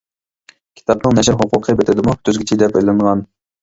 [0.79, 3.29] كىتابنىڭ نەشر ھوقۇقى بېتىدىمۇ «تۈزگۈچى» دەپ ئېلىنغان.